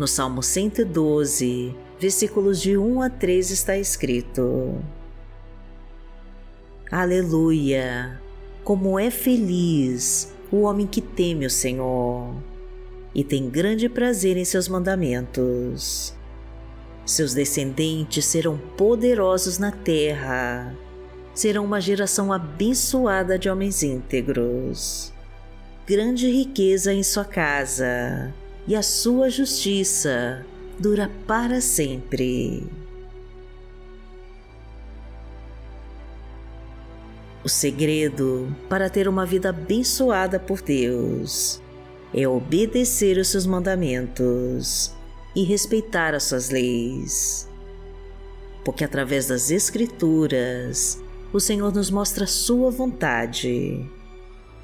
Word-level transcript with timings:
No 0.00 0.08
Salmo 0.08 0.42
112, 0.42 1.76
versículos 1.98 2.58
de 2.58 2.74
1 2.74 3.02
a 3.02 3.10
3 3.10 3.50
está 3.50 3.76
escrito: 3.76 4.82
Aleluia! 6.90 8.18
Como 8.64 8.98
é 8.98 9.10
feliz 9.10 10.32
o 10.50 10.62
homem 10.62 10.86
que 10.86 11.02
teme 11.02 11.44
o 11.44 11.50
Senhor 11.50 12.34
e 13.14 13.22
tem 13.22 13.50
grande 13.50 13.90
prazer 13.90 14.38
em 14.38 14.44
seus 14.46 14.68
mandamentos. 14.68 16.14
Seus 17.04 17.34
descendentes 17.34 18.24
serão 18.24 18.56
poderosos 18.78 19.58
na 19.58 19.70
terra, 19.70 20.74
serão 21.34 21.62
uma 21.62 21.78
geração 21.78 22.32
abençoada 22.32 23.38
de 23.38 23.50
homens 23.50 23.82
íntegros. 23.82 25.12
Grande 25.86 26.30
riqueza 26.30 26.90
em 26.90 27.02
sua 27.02 27.26
casa, 27.26 28.32
e 28.66 28.76
a 28.76 28.82
sua 28.82 29.30
justiça 29.30 30.44
dura 30.78 31.10
para 31.26 31.60
sempre. 31.60 32.66
O 37.42 37.48
segredo 37.48 38.54
para 38.68 38.90
ter 38.90 39.08
uma 39.08 39.24
vida 39.24 39.48
abençoada 39.48 40.38
por 40.38 40.60
Deus 40.60 41.60
é 42.12 42.28
obedecer 42.28 43.16
os 43.16 43.28
seus 43.28 43.46
mandamentos 43.46 44.92
e 45.34 45.42
respeitar 45.44 46.14
as 46.14 46.24
suas 46.24 46.50
leis. 46.50 47.48
Porque 48.64 48.84
através 48.84 49.28
das 49.28 49.50
Escrituras, 49.50 51.02
o 51.32 51.40
Senhor 51.40 51.72
nos 51.72 51.90
mostra 51.90 52.26
Sua 52.26 52.70
vontade 52.70 53.88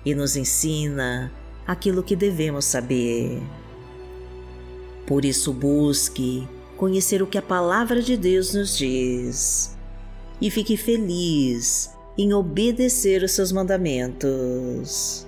e 0.04 0.14
nos 0.14 0.36
ensina 0.36 1.32
aquilo 1.66 2.02
que 2.02 2.14
devemos 2.14 2.64
saber. 2.64 3.40
Por 5.06 5.24
isso, 5.24 5.52
busque 5.52 6.48
conhecer 6.76 7.22
o 7.22 7.26
que 7.26 7.38
a 7.38 7.42
Palavra 7.42 8.02
de 8.02 8.16
Deus 8.16 8.54
nos 8.54 8.76
diz 8.76 9.76
e 10.40 10.50
fique 10.50 10.76
feliz 10.76 11.90
em 12.18 12.32
obedecer 12.32 13.22
os 13.22 13.32
seus 13.32 13.52
mandamentos. 13.52 15.26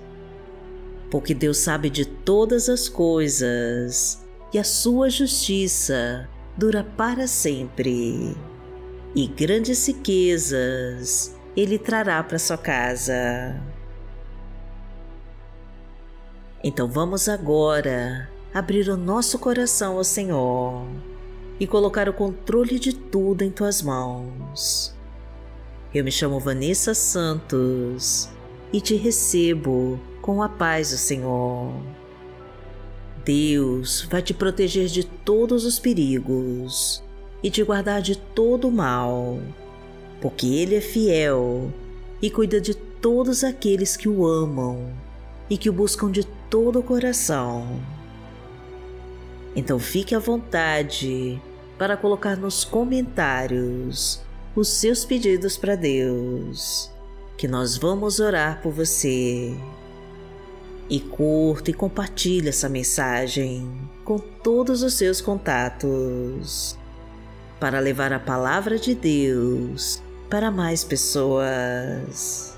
Porque 1.09 1.33
Deus 1.33 1.57
sabe 1.57 1.89
de 1.89 2.05
todas 2.05 2.69
as 2.69 2.87
coisas 2.87 4.23
e 4.53 4.59
a 4.59 4.63
sua 4.63 5.09
justiça 5.09 6.27
dura 6.57 6.83
para 6.83 7.25
sempre. 7.25 8.35
E 9.15 9.27
grandes 9.27 9.87
riquezas 9.87 11.35
ele 11.55 11.79
trará 11.79 12.21
para 12.23 12.37
sua 12.37 12.57
casa. 12.57 13.59
Então 16.63 16.87
vamos 16.87 17.27
agora 17.27 18.29
abrir 18.53 18.89
o 18.89 18.97
nosso 18.97 19.37
coração 19.37 19.97
ao 19.97 20.03
Senhor 20.03 20.85
e 21.59 21.67
colocar 21.67 22.09
o 22.09 22.13
controle 22.13 22.79
de 22.79 22.93
tudo 22.93 23.43
em 23.43 23.51
tuas 23.51 23.81
mãos. 23.81 24.95
Eu 25.93 26.03
me 26.03 26.11
chamo 26.11 26.39
Vanessa 26.39 26.93
Santos 26.93 28.29
e 28.71 28.79
te 28.79 28.95
recebo 28.95 29.99
com 30.21 30.41
a 30.41 30.49
paz 30.49 30.91
do 30.91 30.97
Senhor. 30.97 31.73
Deus 33.25 34.07
vai 34.09 34.21
te 34.21 34.33
proteger 34.33 34.87
de 34.87 35.03
todos 35.03 35.65
os 35.65 35.77
perigos 35.77 37.03
e 37.43 37.49
te 37.51 37.63
guardar 37.63 38.01
de 38.01 38.17
todo 38.17 38.67
o 38.67 38.71
mal, 38.71 39.39
porque 40.21 40.47
Ele 40.47 40.75
é 40.75 40.81
fiel 40.81 41.71
e 42.21 42.29
cuida 42.29 42.59
de 42.59 42.73
todos 42.73 43.43
aqueles 43.43 43.95
que 43.95 44.09
o 44.09 44.25
amam 44.25 44.91
e 45.49 45.57
que 45.57 45.69
o 45.69 45.73
buscam 45.73 46.11
de 46.11 46.23
todo 46.49 46.79
o 46.79 46.83
coração. 46.83 47.79
Então 49.55 49.79
fique 49.79 50.13
à 50.13 50.19
vontade 50.19 51.41
para 51.77 51.97
colocar 51.97 52.35
nos 52.35 52.63
comentários 52.63 54.21
os 54.55 54.67
seus 54.67 55.05
pedidos 55.05 55.57
para 55.57 55.75
Deus, 55.75 56.91
que 57.37 57.47
nós 57.47 57.77
vamos 57.77 58.19
orar 58.19 58.61
por 58.61 58.71
você 58.71 59.55
e 60.89 60.99
curta 60.99 61.69
e 61.69 61.73
compartilhe 61.73 62.49
essa 62.49 62.67
mensagem 62.67 63.89
com 64.03 64.17
todos 64.17 64.81
os 64.81 64.95
seus 64.95 65.21
contatos 65.21 66.77
para 67.59 67.79
levar 67.79 68.11
a 68.11 68.19
palavra 68.19 68.79
de 68.79 68.95
Deus 68.95 70.01
para 70.29 70.49
mais 70.49 70.83
pessoas. 70.83 72.57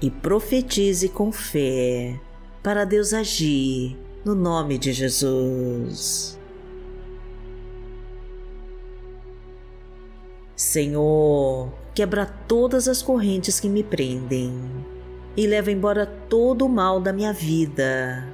E 0.00 0.10
profetize 0.10 1.08
com 1.08 1.32
fé 1.32 2.18
para 2.62 2.84
Deus 2.84 3.12
agir 3.12 4.05
no 4.26 4.34
nome 4.34 4.76
de 4.76 4.92
Jesus. 4.92 6.36
Senhor, 10.56 11.72
quebra 11.94 12.26
todas 12.26 12.88
as 12.88 13.00
correntes 13.00 13.60
que 13.60 13.68
me 13.68 13.84
prendem 13.84 14.52
e 15.36 15.46
leva 15.46 15.70
embora 15.70 16.04
todo 16.04 16.66
o 16.66 16.68
mal 16.68 17.00
da 17.00 17.12
minha 17.12 17.32
vida, 17.32 18.26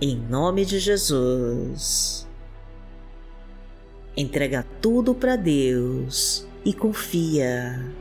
em 0.00 0.16
nome 0.16 0.64
de 0.64 0.80
Jesus. 0.80 2.26
Entrega 4.16 4.66
tudo 4.80 5.14
para 5.14 5.36
Deus 5.36 6.44
e 6.64 6.72
confia. 6.72 7.94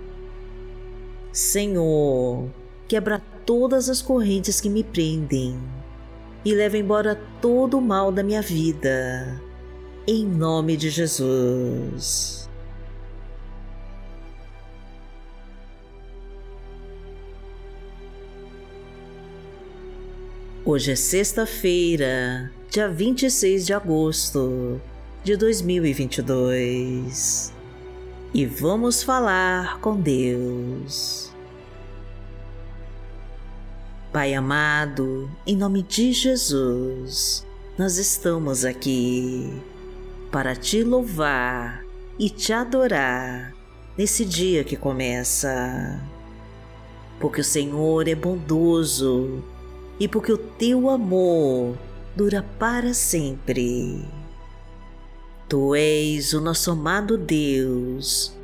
Senhor, 1.32 2.50
quebra 2.88 3.22
todas 3.46 3.90
as 3.90 4.02
correntes 4.02 4.60
que 4.60 4.72
me 4.72 4.84
prendem 4.84 5.77
e 6.48 6.56
leva 6.56 6.78
embora 6.78 7.20
todo 7.42 7.78
o 7.78 7.82
mal 7.82 8.10
da 8.10 8.24
minha 8.24 8.42
vida, 8.42 9.38
em 10.08 10.26
nome 10.26 10.78
de 10.78 10.90
Jesus. 10.90 12.50
Hoje 20.64 20.94
é 20.94 20.96
sexta-feira, 20.96 22.50
dia 22.70 22.88
26 22.88 23.66
de 23.66 23.74
agosto 23.74 24.80
de 25.26 25.36
2022 25.36 27.52
e 28.34 28.46
vamos 28.46 29.04
falar 29.04 29.82
com 29.82 30.00
Deus. 30.00 31.27
Pai 34.18 34.34
amado, 34.34 35.30
em 35.46 35.56
nome 35.56 35.84
de 35.84 36.12
Jesus, 36.12 37.46
nós 37.78 38.00
estamos 38.00 38.66
aqui 38.66 39.62
para 40.32 40.56
te 40.56 40.82
louvar 40.84 41.86
e 42.18 42.28
te 42.28 42.52
adorar 42.52 43.54
nesse 43.96 44.26
dia 44.26 44.64
que 44.64 44.76
começa. 44.76 46.02
Porque 47.20 47.42
o 47.42 47.44
Senhor 47.44 48.08
é 48.08 48.16
bondoso 48.16 49.44
e 50.00 50.08
porque 50.08 50.32
o 50.32 50.38
teu 50.40 50.90
amor 50.90 51.78
dura 52.16 52.44
para 52.58 52.96
sempre. 52.96 54.04
Tu 55.48 55.76
és 55.76 56.34
o 56.34 56.42
nosso 56.42 56.72
amado 56.72 57.20
Deus, 57.20 58.36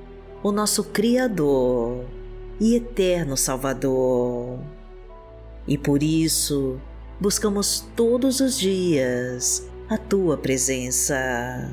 o 0.44 0.52
nosso 0.52 0.84
Criador 0.84 2.06
e 2.60 2.76
eterno 2.76 3.36
Salvador. 3.36 4.60
E 5.68 5.78
por 5.78 6.04
isso 6.04 6.80
buscamos 7.20 7.86
todos 7.96 8.40
os 8.40 8.58
dias 8.58 9.68
a 9.90 9.98
tua 9.98 10.38
presença. 10.38 11.72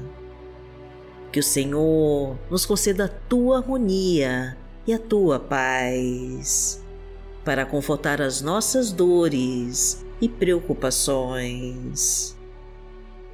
Que 1.33 1.41
o 1.41 1.43
Senhor 1.43 2.37
nos 2.51 2.67
conceda 2.67 3.05
a 3.05 3.09
tua 3.09 3.59
harmonia 3.59 4.57
e 4.87 4.93
a 4.93 4.99
tua 4.99 5.39
paz 5.39 6.83
para 7.45 7.65
confortar 7.65 8.21
as 8.21 8.43
nossas 8.43 8.93
dores 8.93 10.05
e 10.21 10.29
preocupações. 10.29 12.37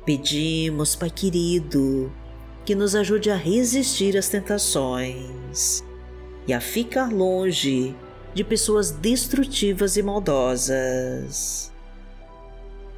Pedimos, 0.05 0.95
Pai 0.95 1.11
querido, 1.11 2.13
que 2.65 2.75
nos 2.75 2.95
ajude 2.95 3.31
a 3.31 3.37
resistir 3.37 4.17
às 4.17 4.29
tentações 4.29 5.83
e 6.47 6.53
a 6.53 6.61
ficar 6.61 7.13
longe 7.13 7.97
de 8.37 8.45
pessoas 8.45 8.91
destrutivas 8.91 9.97
e 9.97 10.03
maldosas. 10.03 11.73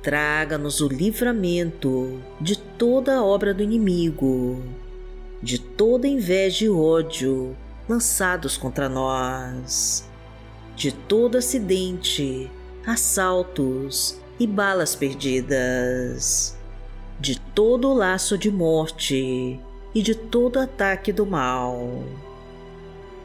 Traga-nos 0.02 0.80
o 0.80 0.88
livramento 0.88 2.20
de 2.40 2.58
toda 2.58 3.22
obra 3.22 3.54
do 3.54 3.62
inimigo, 3.62 4.60
de 5.40 5.60
toda 5.60 6.08
inveja 6.08 6.64
e 6.64 6.68
ódio 6.68 7.56
lançados 7.88 8.56
contra 8.56 8.88
nós 8.88 10.08
de 10.74 10.90
todo 10.90 11.38
acidente, 11.38 12.50
assaltos 12.84 14.20
e 14.40 14.46
balas 14.46 14.96
perdidas, 14.96 16.58
de 17.20 17.38
todo 17.38 17.94
laço 17.94 18.36
de 18.36 18.50
morte 18.50 19.60
e 19.94 20.02
de 20.02 20.16
todo 20.16 20.58
ataque 20.58 21.12
do 21.12 21.24
mal. 21.24 22.04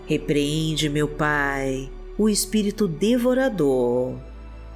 Repreende, 0.06 0.90
meu 0.90 1.08
Pai, 1.08 1.92
o 2.18 2.30
espírito 2.30 2.88
devorador, 2.88 4.16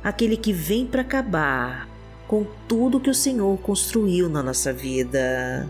aquele 0.03 0.35
que 0.35 0.51
vem 0.51 0.85
para 0.85 1.01
acabar 1.01 1.87
com 2.27 2.45
tudo 2.67 2.99
que 2.99 3.09
o 3.09 3.15
Senhor 3.15 3.57
construiu 3.59 4.27
na 4.27 4.41
nossa 4.41 4.73
vida. 4.73 5.67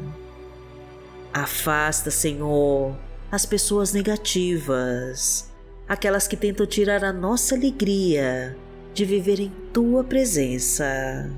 Afasta, 1.33 2.09
Senhor, 2.09 2.97
as 3.31 3.45
pessoas 3.45 3.93
negativas, 3.93 5.51
aquelas 5.87 6.27
que 6.27 6.37
tentam 6.37 6.65
tirar 6.65 7.03
a 7.03 7.13
nossa 7.13 7.55
alegria 7.55 8.57
de 8.93 9.05
viver 9.05 9.39
em 9.39 9.51
tua 9.71 10.03
presença. 10.03 11.29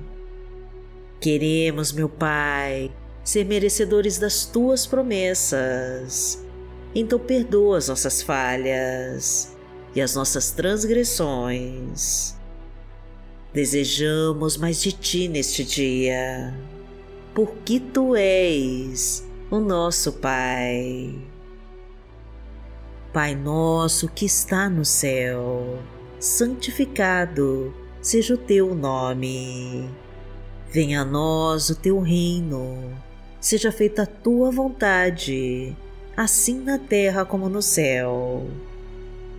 Queremos, 1.19 1.91
meu 1.91 2.07
Pai, 2.07 2.91
ser 3.23 3.45
merecedores 3.45 4.17
das 4.17 4.45
tuas 4.45 4.85
promessas. 4.85 6.41
Então 6.95 7.19
perdoa 7.19 7.77
as 7.77 7.89
nossas 7.89 8.21
falhas 8.21 9.58
e 9.95 10.01
as 10.01 10.15
nossas 10.15 10.51
transgressões. 10.51 12.35
Desejamos 13.53 14.57
mais 14.57 14.81
de 14.81 14.91
ti 14.91 15.27
neste 15.27 15.63
dia, 15.63 16.53
porque 17.33 17.79
tu 17.79 18.15
és 18.15 19.27
o 19.49 19.59
nosso 19.59 20.13
Pai. 20.13 21.15
Pai 23.11 23.33
nosso 23.33 24.07
que 24.07 24.25
está 24.25 24.69
no 24.69 24.85
céu, 24.85 25.79
santificado 26.19 27.73
seja 28.01 28.35
o 28.35 28.37
teu 28.37 28.75
nome. 28.75 29.89
Venha 30.71 31.01
a 31.01 31.05
nós 31.05 31.71
o 31.71 31.75
teu 31.75 31.99
reino, 31.99 32.93
seja 33.39 33.71
feita 33.71 34.03
a 34.03 34.05
tua 34.05 34.51
vontade, 34.51 35.75
assim 36.15 36.59
na 36.59 36.77
terra 36.77 37.25
como 37.25 37.49
no 37.49 37.63
céu. 37.63 38.45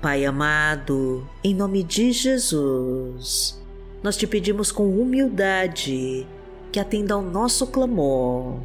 Pai 0.00 0.24
amado, 0.24 1.28
em 1.42 1.52
nome 1.52 1.82
de 1.82 2.12
Jesus, 2.12 3.60
nós 4.00 4.16
te 4.16 4.28
pedimos 4.28 4.70
com 4.70 4.88
humildade 4.88 6.24
que 6.70 6.78
atenda 6.78 7.14
ao 7.14 7.22
nosso 7.22 7.66
clamor. 7.66 8.60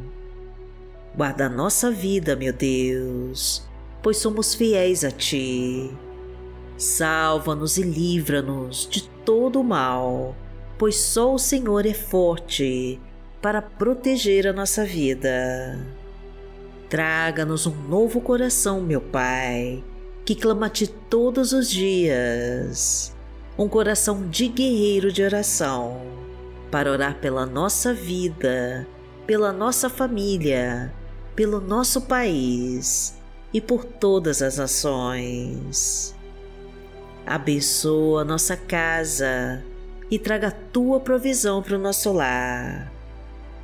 Guarda 1.16 1.46
a 1.46 1.48
nossa 1.48 1.90
vida, 1.90 2.36
meu 2.36 2.52
Deus, 2.52 3.64
pois 4.00 4.16
somos 4.18 4.54
fiéis 4.54 5.02
a 5.02 5.10
Ti. 5.10 5.90
Salva-nos 6.76 7.78
e 7.78 7.82
livra-nos 7.82 8.88
de 8.88 9.02
todo 9.24 9.60
o 9.60 9.64
mal, 9.64 10.36
pois 10.78 10.94
só 10.94 11.34
o 11.34 11.38
Senhor 11.38 11.84
é 11.84 11.94
forte 11.94 13.00
para 13.42 13.60
proteger 13.60 14.46
a 14.46 14.52
nossa 14.52 14.84
vida. 14.84 15.84
Traga-nos 16.88 17.66
um 17.66 17.74
novo 17.88 18.20
coração, 18.20 18.80
meu 18.80 19.00
Pai, 19.00 19.82
que 20.24 20.34
clama 20.34 20.66
a 20.66 20.70
Ti 20.70 20.86
todos 20.86 21.52
os 21.52 21.70
dias. 21.70 23.14
Um 23.58 23.68
coração 23.68 24.26
de 24.28 24.48
guerreiro 24.48 25.12
de 25.12 25.22
oração 25.22 26.00
para 26.70 26.90
orar 26.90 27.20
pela 27.20 27.46
nossa 27.46 27.92
vida, 27.92 28.86
pela 29.26 29.52
nossa 29.52 29.88
família, 29.88 30.92
pelo 31.36 31.60
nosso 31.60 32.00
país 32.00 33.16
e 33.52 33.60
por 33.60 33.84
todas 33.84 34.42
as 34.42 34.56
nações. 34.56 36.14
Abençoa 37.26 38.24
nossa 38.24 38.56
casa 38.56 39.62
e 40.10 40.18
traga 40.18 40.50
tua 40.50 40.98
provisão 41.00 41.62
para 41.62 41.76
o 41.76 41.78
nosso 41.78 42.12
lar. 42.12 42.92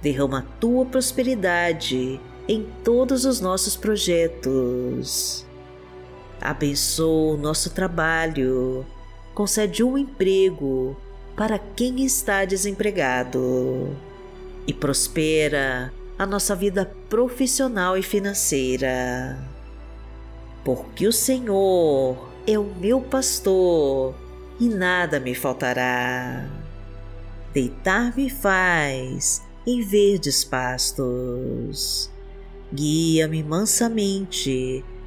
Derrama 0.02 0.46
tua 0.60 0.86
prosperidade 0.86 2.20
em 2.48 2.66
todos 2.84 3.24
os 3.24 3.40
nossos 3.40 3.76
projetos. 3.76 5.44
Abençoa 6.40 7.34
o 7.34 7.36
nosso 7.36 7.70
trabalho, 7.70 8.86
concede 9.34 9.84
um 9.84 9.98
emprego 9.98 10.96
para 11.36 11.58
quem 11.58 12.04
está 12.04 12.44
desempregado 12.44 13.96
e 14.66 14.72
prospera 14.72 15.92
a 16.18 16.24
nossa 16.24 16.54
vida 16.54 16.90
profissional 17.08 17.96
e 17.96 18.02
financeira. 18.02 19.38
Porque 20.64 21.06
o 21.06 21.12
Senhor 21.12 22.28
é 22.46 22.58
o 22.58 22.64
meu 22.64 23.00
pastor 23.00 24.14
e 24.58 24.68
nada 24.68 25.18
me 25.18 25.34
faltará. 25.34 26.46
Deitar-me 27.52 28.30
faz 28.30 29.42
em 29.66 29.82
verdes 29.82 30.44
pastos. 30.44 32.10
Guia-me 32.72 33.42
mansamente 33.42 34.84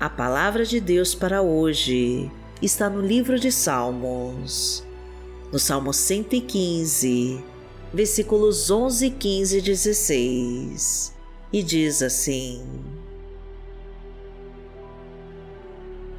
A 0.00 0.08
palavra 0.08 0.64
de 0.64 0.80
Deus 0.80 1.14
para 1.14 1.42
hoje 1.42 2.32
está 2.62 2.88
no 2.88 3.02
livro 3.02 3.38
de 3.38 3.52
Salmos, 3.52 4.82
no 5.52 5.58
Salmo 5.58 5.92
115, 5.92 7.44
versículos 7.92 8.70
11, 8.70 9.10
15 9.10 9.58
e 9.58 9.60
16, 9.60 11.14
e 11.52 11.62
diz 11.62 12.00
assim: 12.00 12.62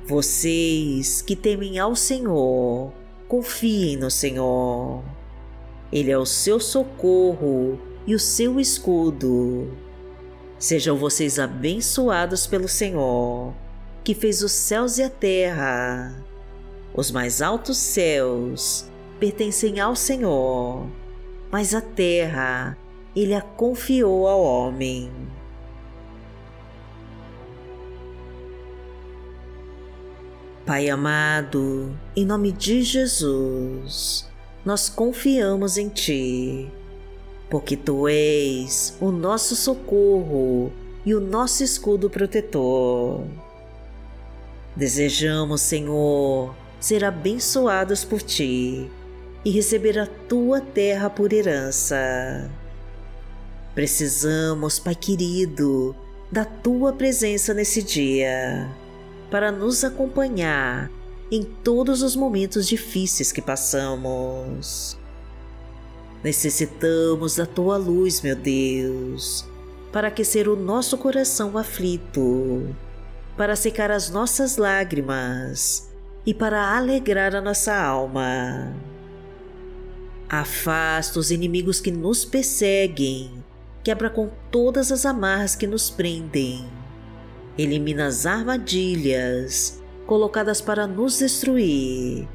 Vocês 0.06 1.24
que 1.24 1.36
temem 1.36 1.80
ao 1.80 1.96
Senhor, 1.96 2.94
confiem 3.28 3.98
no 3.98 4.12
Senhor. 4.12 5.04
Ele 5.92 6.12
é 6.12 6.18
o 6.20 6.26
seu 6.28 6.60
socorro 6.60 7.80
e 8.06 8.14
o 8.14 8.20
seu 8.20 8.60
escudo. 8.60 9.76
Sejam 10.60 10.96
vocês 10.96 11.40
abençoados 11.40 12.46
pelo 12.46 12.68
Senhor 12.68 13.56
que 14.03 14.13
fez 14.13 14.41
os 14.41 14.51
céus 14.51 14.98
e 14.98 15.03
a 15.03 15.10
terra. 15.10 16.15
Os 16.93 17.12
mais 17.12 17.41
altos 17.41 17.77
céus 17.77 18.86
pertencem 19.20 19.79
ao 19.79 19.96
Senhor, 19.96 20.88
mas 21.51 21.74
a 21.74 21.81
terra 21.81 22.77
ele 23.15 23.34
a 23.34 23.41
confiou 23.41 24.27
ao 24.27 24.41
homem. 24.41 25.12
Pai 30.65 30.89
amado, 30.89 31.93
em 32.15 32.25
nome 32.25 32.51
de 32.51 32.81
Jesus, 32.84 34.29
nós 34.63 34.89
confiamos 34.89 35.77
em 35.77 35.89
Ti, 35.89 36.72
porque 37.50 37.75
Tu 37.75 38.08
és 38.08 38.96
o 39.01 39.12
nosso 39.12 39.55
socorro 39.55 40.72
e 41.05 41.13
o 41.13 41.20
nosso 41.20 41.63
escudo 41.63 42.10
protetor. 42.10 43.25
Desejamos, 44.82 45.62
Senhor, 45.62 46.56
ser 46.80 47.06
abençoados 47.06 48.04
por 48.04 48.20
ti 48.20 48.90
e 49.46 49.52
receber 49.52 50.00
a 50.00 50.08
tua 50.08 50.60
terra 50.60 51.08
por 51.08 51.32
herança. 51.32 52.50
Precisamos, 53.76 54.80
Pai 54.80 54.96
querido, 54.96 55.96
da 56.32 56.46
tua 56.46 56.94
presença 56.94 57.54
nesse 57.54 57.84
dia 57.84 58.76
para 59.30 59.52
nos 59.52 59.84
acompanhar 59.84 60.90
em 61.32 61.44
todos 61.44 62.02
os 62.02 62.16
momentos 62.16 62.68
difíceis 62.68 63.32
que 63.32 63.40
passamos. 63.40 64.98
Necessitamos 66.24 67.36
da 67.36 67.46
tua 67.46 67.78
luz, 67.78 68.20
meu 68.22 68.36
Deus, 68.36 69.46
para 69.92 70.08
aquecer 70.08 70.50
o 70.50 70.56
nosso 70.56 70.98
coração 70.98 71.56
aflito, 71.56 72.76
para 73.38 73.56
secar 73.56 73.92
as 73.92 74.10
nossas 74.10 74.58
lágrimas 74.58 75.90
e 76.26 76.34
para 76.34 76.76
alegrar 76.76 77.36
a 77.36 77.42
nossa 77.42 77.76
alma. 77.76 78.74
Afasta 80.30 81.20
os 81.20 81.32
inimigos 81.32 81.82
que 81.82 81.92
nos 81.92 82.24
perseguem, 82.24 83.44
quebra 83.84 84.10
com 84.10 84.30
todas 84.50 84.92
as 84.92 85.06
amarras 85.06 85.56
que 85.56 85.68
nos 85.68 85.90
prendem, 85.90 86.66
elimina 87.58 88.08
as 88.08 88.26
armadilhas 88.26 89.82
colocadas 90.06 90.62
para 90.62 90.88
nos 90.88 91.20
destruir 91.20 92.28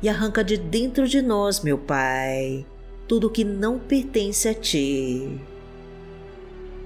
e 0.00 0.08
arranca 0.08 0.44
de 0.44 0.56
dentro 0.56 1.08
de 1.08 1.20
nós, 1.20 1.60
meu 1.60 1.76
Pai, 1.76 2.64
tudo 3.06 3.30
que 3.30 3.44
não 3.44 3.78
pertence 3.78 4.48
a 4.48 4.54
Ti. 4.54 5.40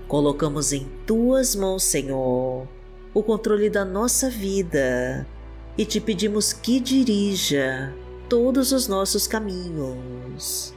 Colocamos 0.09 0.73
em 0.73 0.87
Tuas 1.07 1.55
mãos, 1.55 1.83
Senhor, 1.85 2.67
o 3.15 3.23
controle 3.23 3.69
da 3.69 3.85
nossa 3.85 4.31
vida 4.31 5.27
e 5.77 5.85
te 5.85 6.01
pedimos 6.01 6.53
que 6.53 6.81
dirija 6.81 7.95
todos 8.29 8.73
os 8.73 8.89
nossos 8.89 9.27
caminhos. 9.27 10.75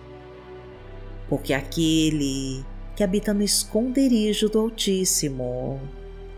Porque 1.30 1.54
aquele 1.54 2.63
que 2.96 3.04
habita 3.04 3.34
no 3.34 3.42
esconderijo 3.42 4.50
do 4.50 4.60
Altíssimo, 4.60 5.80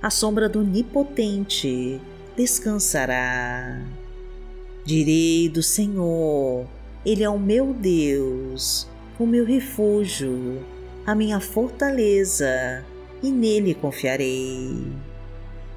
à 0.02 0.10
sombra 0.10 0.48
do 0.48 0.60
Onipotente, 0.60 2.00
descansará. 2.36 3.84
Direi 4.86 5.50
do 5.50 5.62
Senhor, 5.62 6.68
Ele 7.06 7.24
é 7.24 7.30
o 7.30 7.40
meu 7.40 7.74
Deus, 7.74 8.88
o 9.20 9.26
meu 9.26 9.46
refúgio, 9.46 10.64
a 11.06 11.14
minha 11.14 11.40
fortaleza, 11.40 12.86
e 13.22 13.32
nele 13.32 13.74
confiarei 13.74 15.07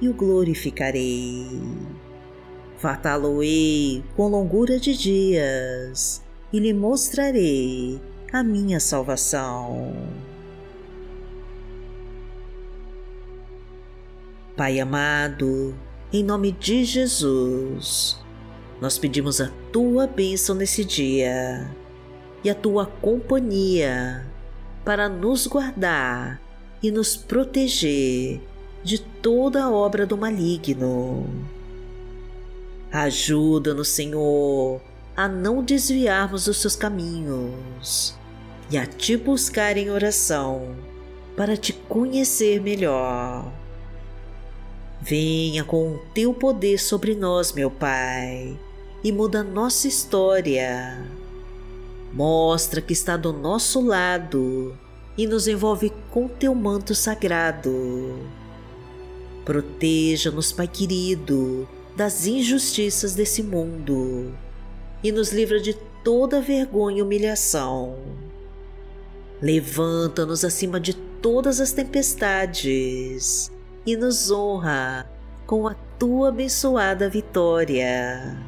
e 0.00 0.08
o 0.08 0.14
glorificarei 0.14 1.46
fartá-lo-ei 2.80 4.02
com 4.16 4.28
longura 4.28 4.80
de 4.80 4.96
dias 4.96 6.22
e 6.50 6.58
lhe 6.58 6.72
mostrarei 6.72 8.00
a 8.32 8.42
minha 8.42 8.80
salvação. 8.80 9.94
Pai 14.56 14.80
amado, 14.80 15.74
em 16.12 16.24
nome 16.24 16.52
de 16.52 16.84
Jesus, 16.84 18.18
nós 18.80 18.98
pedimos 18.98 19.40
a 19.40 19.50
tua 19.70 20.06
bênção 20.06 20.54
nesse 20.54 20.82
dia 20.82 21.70
e 22.42 22.48
a 22.48 22.54
tua 22.54 22.86
companhia 22.86 24.26
para 24.84 25.06
nos 25.06 25.46
guardar 25.46 26.40
e 26.82 26.90
nos 26.90 27.14
proteger 27.14 28.40
de 28.82 28.98
toda 28.98 29.64
a 29.64 29.70
obra 29.70 30.06
do 30.06 30.16
maligno 30.16 31.26
Ajuda-nos, 32.92 33.86
Senhor, 33.86 34.80
a 35.16 35.28
não 35.28 35.62
desviarmos 35.62 36.46
dos 36.46 36.56
seus 36.56 36.74
caminhos 36.74 38.16
e 38.68 38.76
a 38.76 38.84
te 38.84 39.16
buscar 39.16 39.76
em 39.76 39.90
oração 39.90 40.74
para 41.36 41.56
te 41.56 41.72
conhecer 41.72 42.60
melhor. 42.60 43.52
Venha 45.00 45.62
com 45.62 45.92
o 45.92 45.98
teu 46.12 46.34
poder 46.34 46.78
sobre 46.78 47.14
nós, 47.14 47.52
meu 47.52 47.70
Pai, 47.70 48.58
e 49.04 49.12
muda 49.12 49.44
nossa 49.44 49.86
história. 49.86 51.00
Mostra 52.12 52.80
que 52.82 52.92
está 52.92 53.16
do 53.16 53.32
nosso 53.32 53.80
lado 53.80 54.76
e 55.16 55.28
nos 55.28 55.46
envolve 55.46 55.92
com 56.10 56.26
teu 56.26 56.56
manto 56.56 56.92
sagrado. 56.92 58.39
Proteja-nos, 59.50 60.52
Pai 60.52 60.68
querido, 60.68 61.68
das 61.96 62.24
injustiças 62.24 63.16
desse 63.16 63.42
mundo 63.42 64.32
e 65.02 65.10
nos 65.10 65.32
livra 65.32 65.58
de 65.58 65.74
toda 66.04 66.40
vergonha 66.40 66.98
e 66.98 67.02
humilhação. 67.02 67.96
Levanta-nos 69.42 70.44
acima 70.44 70.78
de 70.78 70.94
todas 70.94 71.60
as 71.60 71.72
tempestades 71.72 73.50
e 73.84 73.96
nos 73.96 74.30
honra 74.30 75.10
com 75.48 75.66
a 75.66 75.74
tua 75.98 76.28
abençoada 76.28 77.08
vitória. 77.08 78.40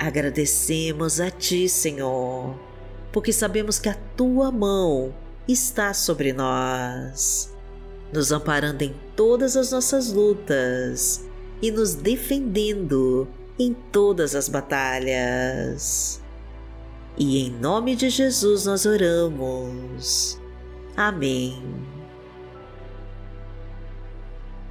Agradecemos 0.00 1.20
a 1.20 1.30
ti, 1.30 1.68
Senhor, 1.68 2.58
porque 3.12 3.32
sabemos 3.32 3.78
que 3.78 3.88
a 3.88 3.96
tua 4.16 4.50
mão 4.50 5.14
está 5.46 5.94
sobre 5.94 6.32
nós, 6.32 7.56
nos 8.12 8.32
amparando 8.32 8.82
em 8.84 8.94
todas 9.14 9.56
as 9.56 9.72
nossas 9.72 10.12
lutas 10.12 11.24
e 11.60 11.70
nos 11.70 11.94
defendendo 11.94 13.28
em 13.58 13.74
todas 13.74 14.34
as 14.34 14.48
batalhas. 14.48 16.20
E 17.16 17.38
em 17.38 17.50
nome 17.50 17.96
de 17.96 18.08
Jesus 18.08 18.64
nós 18.64 18.86
oramos. 18.86 20.38
Amém. 20.96 21.60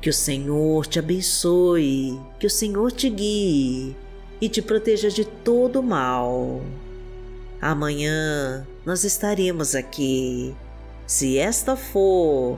Que 0.01 0.09
o 0.09 0.13
Senhor 0.13 0.85
te 0.85 0.99
abençoe, 0.99 2.19
que 2.39 2.47
o 2.47 2.49
Senhor 2.49 2.91
te 2.91 3.09
guie 3.09 3.95
e 4.39 4.47
te 4.47 4.61
proteja 4.61 5.09
de 5.09 5.25
todo 5.25 5.83
mal. 5.83 6.61
Amanhã 7.59 8.65
nós 8.85 9.03
estaremos 9.03 9.75
aqui, 9.75 10.55
se 11.05 11.37
esta 11.37 11.75
for 11.75 12.57